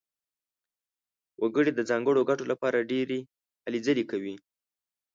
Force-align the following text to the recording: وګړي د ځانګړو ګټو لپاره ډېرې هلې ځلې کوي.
وګړي 1.41 1.71
د 1.75 1.79
ځانګړو 1.89 2.27
ګټو 2.29 2.43
لپاره 2.51 2.87
ډېرې 2.91 3.19
هلې 3.65 3.79
ځلې 3.87 4.03
کوي. 4.11 4.35